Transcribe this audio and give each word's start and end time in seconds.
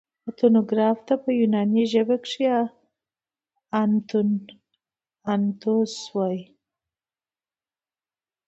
اتنوګراف 0.27 0.97
ته 1.07 1.13
په 1.23 1.29
یوناني 1.39 1.83
ژبه 1.91 2.15
کښي 2.23 2.47
انتوس 5.33 5.93
وايي. 6.15 6.41